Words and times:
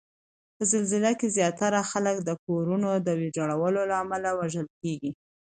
په 0.55 0.61
زلزله 0.71 1.11
کې 1.19 1.27
زیاتره 1.37 1.79
خلک 1.91 2.15
د 2.23 2.29
کورونو 2.45 2.89
د 2.95 3.09
ویجاړولو 3.21 3.81
له 3.89 3.95
امله 4.03 4.29
وژل 4.39 4.67
کیږي 4.81 5.11